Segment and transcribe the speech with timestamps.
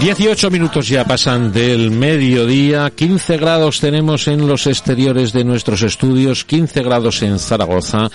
[0.00, 6.46] 18 minutos ya pasan del mediodía, 15 grados tenemos en los exteriores de nuestros estudios,
[6.46, 8.08] 15 grados en Zaragoza.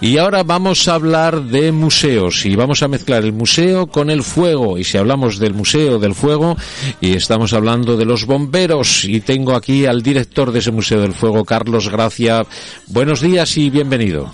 [0.00, 2.46] Y ahora vamos a hablar de museos.
[2.46, 4.78] Y vamos a mezclar el museo con el fuego.
[4.78, 6.56] Y si hablamos del museo del fuego
[7.00, 9.04] y estamos hablando de los bomberos.
[9.04, 12.46] Y tengo aquí al director de ese museo del fuego, Carlos Gracia.
[12.86, 14.32] Buenos días y bienvenido.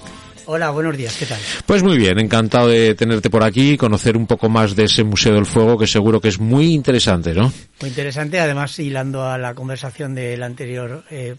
[0.50, 1.38] Hola, buenos días, ¿qué tal?
[1.66, 5.34] Pues muy bien, encantado de tenerte por aquí, conocer un poco más de ese Museo
[5.34, 7.52] del Fuego que seguro que es muy interesante, ¿no?
[7.82, 11.36] Muy interesante, además hilando a la conversación del anterior eh,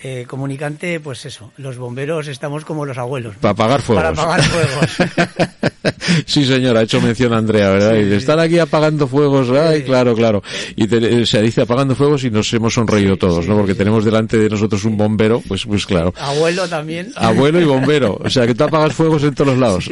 [0.00, 3.36] eh, comunicante, pues eso, los bomberos estamos como los abuelos.
[3.36, 4.04] Para apagar fuegos.
[4.04, 5.52] Para apagar fuegos.
[6.26, 7.96] sí, señora, ha hecho mención Andrea, ¿verdad?
[7.96, 10.42] y están aquí apagando fuegos, ay, claro, claro.
[10.76, 10.86] Y
[11.26, 13.56] se dice apagando fuegos y nos hemos sonreído todos, ¿no?
[13.56, 16.14] Porque tenemos delante de nosotros un bombero, pues, pues claro.
[16.16, 17.12] Abuelo también.
[17.16, 18.20] Abuelo y bombero.
[18.22, 19.90] O sea, que tú apagas fuegos en todos los lados.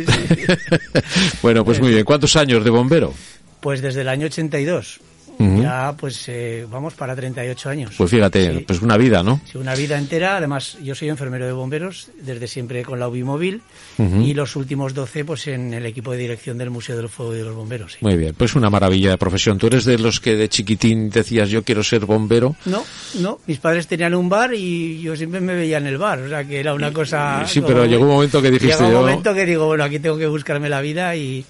[1.42, 2.04] bueno, pues muy bien.
[2.04, 3.12] ¿Cuántos años de bombero?
[3.60, 5.00] Pues desde el año 82.
[5.38, 7.94] Ya, pues eh, vamos para 38 años.
[7.96, 9.40] Pues fíjate, pues una vida, ¿no?
[9.50, 10.36] Sí, una vida entera.
[10.36, 13.62] Además, yo soy enfermero de bomberos desde siempre con la UBI móvil
[13.98, 17.38] y los últimos 12 pues en el equipo de dirección del Museo del Fuego y
[17.38, 17.96] de los Bomberos.
[18.00, 19.58] Muy bien, pues una maravilla de profesión.
[19.58, 22.56] ¿Tú eres de los que de chiquitín decías yo quiero ser bombero?
[22.64, 22.84] No,
[23.20, 23.38] no.
[23.46, 26.20] Mis padres tenían un bar y yo siempre me veía en el bar.
[26.20, 27.44] O sea, que era una cosa...
[27.46, 30.18] Sí, pero llegó un momento que dijiste Llegó un momento que digo, bueno, aquí tengo
[30.18, 31.44] que buscarme la vida y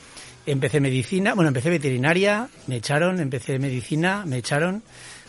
[0.47, 4.83] empecé medicina, bueno, empecé veterinaria, me echaron, empecé medicina, me echaron,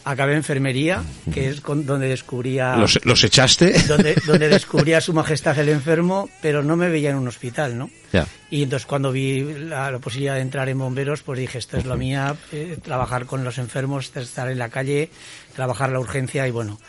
[0.03, 2.75] acabé enfermería, que es donde descubría...
[2.77, 3.73] ¿Los, ¿Los, echaste?
[3.87, 7.89] Donde, donde descubría su majestad el enfermo, pero no me veía en un hospital, ¿no?
[8.13, 8.25] Ya.
[8.49, 11.97] Y entonces cuando vi la, posibilidad de entrar en bomberos, pues dije, esto es lo
[11.97, 15.09] mía, eh, trabajar con los enfermos, estar en la calle,
[15.55, 16.79] trabajar la urgencia y bueno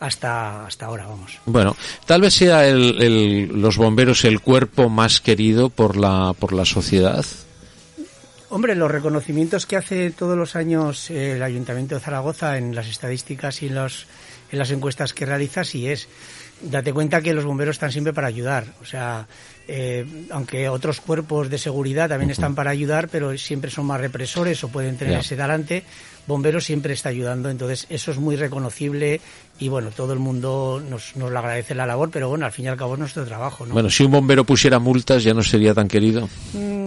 [0.00, 1.38] hasta, hasta ahora, vamos.
[1.46, 6.52] Bueno, tal vez sea el, el, los bomberos el cuerpo más querido por la, por
[6.52, 7.24] la sociedad.
[8.48, 12.86] Hombre, los reconocimientos que hace todos los años eh, el Ayuntamiento de Zaragoza en las
[12.86, 14.06] estadísticas y en, los,
[14.52, 16.08] en las encuestas que realiza, sí es.
[16.62, 18.64] Date cuenta que los bomberos están siempre para ayudar.
[18.80, 19.26] O sea,
[19.68, 24.62] eh, aunque otros cuerpos de seguridad también están para ayudar, pero siempre son más represores
[24.64, 25.82] o pueden tener ese talante.
[26.26, 29.20] Bomberos siempre está ayudando, entonces eso es muy reconocible
[29.58, 32.64] y bueno, todo el mundo nos, nos lo agradece la labor, pero bueno, al fin
[32.64, 33.66] y al cabo es nuestro trabajo.
[33.66, 33.74] ¿no?
[33.74, 36.28] Bueno, si un bombero pusiera multas ya no sería tan querido.
[36.54, 36.85] Mm,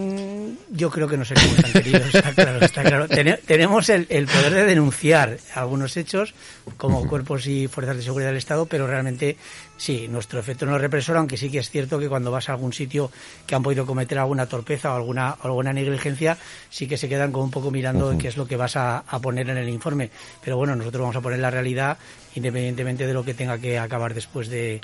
[0.71, 3.07] yo creo que no seríamos tan queridos, está claro, está claro.
[3.45, 6.33] tenemos el, el, poder de denunciar algunos hechos
[6.77, 9.37] como cuerpos y fuerzas de seguridad del Estado, pero realmente
[9.77, 12.53] sí, nuestro efecto no es represor, aunque sí que es cierto que cuando vas a
[12.53, 13.11] algún sitio
[13.47, 16.37] que han podido cometer alguna torpeza o alguna, alguna negligencia,
[16.69, 19.19] sí que se quedan como un poco mirando qué es lo que vas a, a
[19.19, 20.11] poner en el informe.
[20.43, 21.97] Pero bueno, nosotros vamos a poner la realidad
[22.35, 24.81] independientemente de lo que tenga que acabar después de,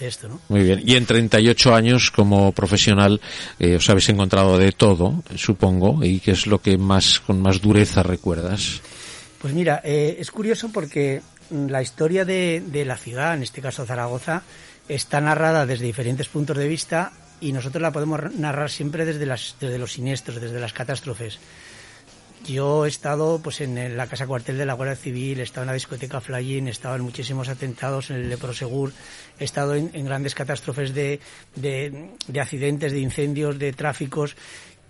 [0.00, 0.40] esto, ¿no?
[0.48, 0.82] Muy bien.
[0.84, 3.20] Y en 38 años como profesional
[3.58, 7.60] eh, os habéis encontrado de todo, supongo, y qué es lo que más con más
[7.60, 8.80] dureza recuerdas.
[9.40, 13.86] Pues mira, eh, es curioso porque la historia de, de, la ciudad, en este caso
[13.86, 14.42] Zaragoza,
[14.88, 19.56] está narrada desde diferentes puntos de vista y nosotros la podemos narrar siempre desde, las,
[19.60, 21.38] desde los siniestros, desde las catástrofes.
[22.46, 25.68] Yo he estado pues en la casa cuartel de la Guardia Civil, he estado en
[25.68, 28.92] la discoteca Flyin, he estado en muchísimos atentados en el Leprosegur,
[29.38, 31.20] he estado en, en grandes catástrofes de,
[31.56, 34.36] de, de accidentes, de incendios, de tráficos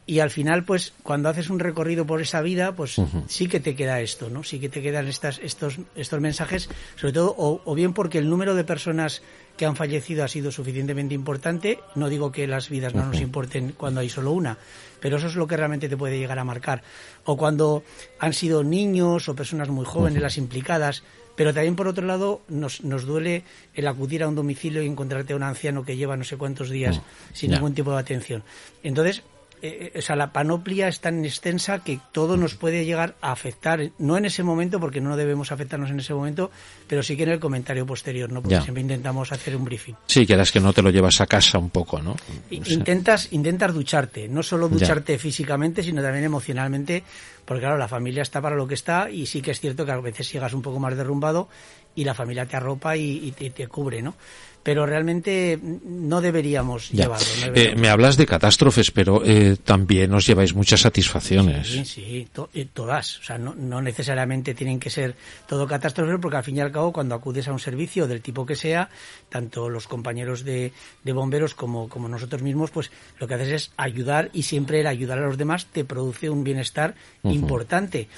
[0.09, 3.25] y al final, pues, cuando haces un recorrido por esa vida, pues uh -huh.
[3.29, 4.43] sí que te queda esto, ¿no?
[4.43, 8.31] Sí que te quedan estas, estos, estos mensajes, sobre todo, o, o, bien porque el
[8.31, 9.21] número de personas
[9.59, 11.81] que han fallecido ha sido suficientemente importante.
[11.97, 14.57] No digo que las vidas no nos importen cuando hay solo una,
[15.00, 16.82] pero eso es lo que realmente te puede llegar a marcar.
[17.25, 17.82] O cuando
[18.21, 21.03] han sido niños o personas muy jóvenes las implicadas.
[21.37, 23.44] Pero también, por otro lado, nos, nos duele
[23.75, 26.69] el acudir a un domicilio y encontrarte a un anciano que lleva no sé cuántos
[26.69, 27.00] días
[27.32, 28.43] sin ningún tipo de atención.
[28.82, 29.23] Entonces,
[29.62, 33.90] eh, o sea, la panoplia es tan extensa que todo nos puede llegar a afectar,
[33.99, 36.50] no en ese momento, porque no debemos afectarnos en ese momento,
[36.87, 38.40] pero sí que en el comentario posterior, ¿no?
[38.43, 38.62] Porque ya.
[38.62, 39.94] siempre intentamos hacer un briefing.
[40.06, 42.16] Sí, que es que no te lo llevas a casa un poco, ¿no?
[42.50, 45.19] Intentas, intentas ducharte, no solo ducharte ya.
[45.19, 47.02] físicamente, sino también emocionalmente,
[47.44, 49.93] porque claro, la familia está para lo que está y sí que es cierto que
[49.93, 51.49] a veces llegas un poco más derrumbado
[51.94, 54.14] y la familia te arropa y, te, cubre, ¿no?
[54.62, 57.26] pero realmente no deberíamos llevarlo.
[57.55, 61.69] Eh, me hablas de catástrofes, pero eh, también os lleváis muchas satisfacciones.
[61.69, 63.19] Sí, sí, eh, todas.
[63.20, 65.14] O sea, no, no, necesariamente tienen que ser
[65.46, 68.44] todo catástrofes, porque al fin y al cabo, cuando acudes a un servicio del tipo
[68.44, 68.91] que sea,
[69.31, 73.73] tanto los compañeros de, de bomberos como, como nosotros mismos, pues lo que haces es
[73.79, 78.08] ayudar y siempre el ayudar a los demás te produce un bienestar importante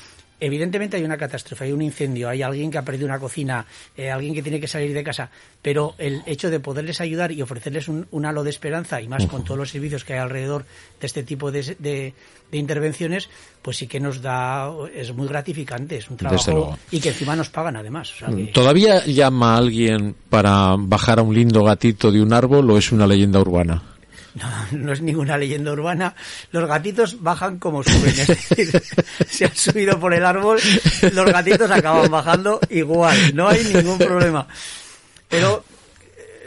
[0.40, 3.66] evidentemente hay una catástrofe, hay un incendio, hay alguien que ha perdido una cocina,
[3.96, 5.30] eh, alguien que tiene que salir de casa,
[5.62, 9.44] pero el hecho de poderles ayudar y ofrecerles un, halo de esperanza, y más con
[9.44, 10.64] todos los servicios que hay alrededor
[11.00, 12.14] de este tipo de, de,
[12.52, 13.28] intervenciones,
[13.62, 17.48] pues sí que nos da, es muy gratificante, es un trabajo y que encima nos
[17.50, 18.12] pagan además.
[18.52, 22.90] ¿Todavía llama a alguien para bajar a un lindo gatito de un árbol o es
[22.92, 23.89] una leyenda urbana?
[24.34, 24.46] No,
[24.78, 26.14] no es ninguna leyenda urbana.
[26.52, 28.08] Los gatitos bajan como suben.
[28.18, 28.82] Es decir,
[29.28, 30.60] si han subido por el árbol,
[31.12, 33.34] los gatitos acaban bajando igual.
[33.34, 34.46] No hay ningún problema.
[35.28, 35.64] Pero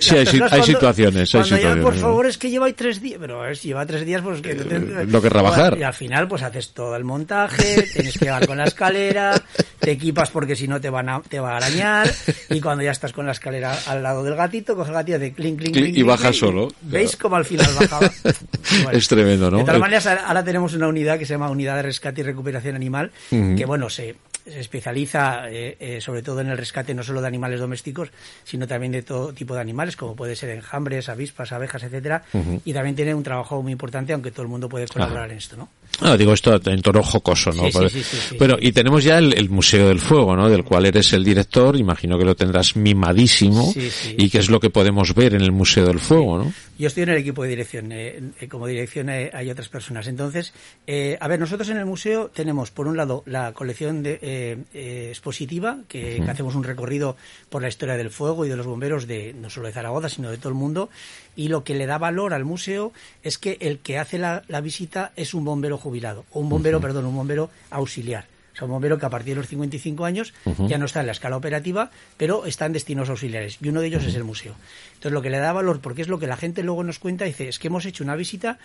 [0.04, 1.32] Sí, hay, situaciones.
[1.32, 3.18] Cuando hay por favor, es que lleva tres días.
[3.20, 4.52] Pero si lleva tres días, pues que...
[4.52, 5.78] Eh, lo que trabajar.
[5.78, 9.42] Y al final, pues haces todo el montaje, tienes que llegar con la escalera,
[9.80, 12.12] te equipas porque si no te, van a, te va a arañar,
[12.50, 15.34] y cuando ya estás con la escalera al lado del gatito, coges el gatito de
[15.34, 16.70] clink, clink, clink, Y baja solo.
[16.82, 18.12] ¿Veis cómo al final bajaba?
[18.92, 19.58] es tremendo, ¿no?
[19.60, 22.76] De todas maneras, ahora tenemos una unidad que se llama Unidad de Rescate y Recuperación
[22.76, 27.22] Animal, que bueno, se se especializa eh, eh, sobre todo en el rescate no solo
[27.22, 28.10] de animales domésticos,
[28.44, 32.24] sino también de todo tipo de animales, como puede ser enjambres, avispas, abejas, etcétera,
[32.66, 35.56] y también tiene un trabajo muy importante, aunque todo el mundo puede colaborar en esto,
[35.56, 35.70] ¿no?
[36.02, 37.70] Ah, digo esto en tono jocoso, ¿no?
[37.90, 40.50] Sí, sí, Pero, y tenemos ya el, Museo del Fuego, ¿no?
[40.50, 43.74] Del cual eres el director, imagino que lo tendrás mimadísimo,
[44.18, 46.54] y que es lo que podemos ver en el Museo del Fuego, ¿no?
[46.84, 50.06] Yo estoy en el equipo de dirección, eh, como dirección hay otras personas.
[50.08, 50.54] Entonces,
[50.86, 55.78] a ver, nosotros en el museo tenemos, por un lado, la colección de, eh, expositiva,
[55.88, 57.16] que, hacemos un recorrido
[57.50, 60.30] por la historia del fuego y de los bomberos de no solo de Zaragoza, sino
[60.30, 60.90] de todo el mundo.
[61.38, 62.92] Y lo que le da valor al museo
[63.24, 67.06] es que el que hace la, visita es un bombero jubilado, o un bombero, perdón,
[67.06, 68.33] un bombero auxiliar.
[68.54, 70.34] O sea, un bombero que a partir de los 55 años
[70.68, 73.58] ya no está en la escala operativa, pero está en destinos auxiliares.
[73.62, 74.56] Y uno de ellos es el museo.
[74.94, 77.26] Entonces, lo que le da valor, porque es lo que la gente luego nos cuenta,
[77.26, 78.60] dice, es que hemos hecho una visita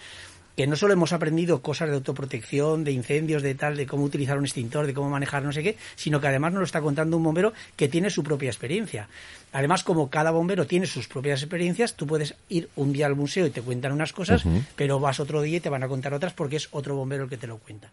[0.59, 4.37] que no solo hemos aprendido cosas de autoprotección, de incendios, de tal, de cómo utilizar
[4.37, 7.17] un extintor, de cómo manejar no sé qué, sino que además nos lo está contando
[7.17, 9.09] un bombero que tiene su propia experiencia.
[9.53, 13.47] Además, como cada bombero tiene sus propias experiencias, tú puedes ir un día al museo
[13.47, 14.43] y te cuentan unas cosas,
[14.75, 17.31] pero vas otro día y te van a contar otras porque es otro bombero el
[17.31, 17.93] que te lo cuenta.